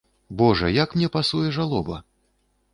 [0.39, 2.03] Божа, як мне пасуе жалоба!